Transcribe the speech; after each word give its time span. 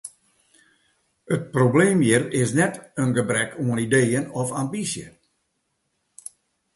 It 1.35 1.43
probleem 1.57 1.99
hjir 2.05 2.25
is 2.39 2.53
net 2.59 2.75
in 3.03 3.13
gebrek 3.17 3.51
oan 3.65 3.81
ideeën 3.85 4.25
of 4.45 4.55
ambysje. 4.63 5.05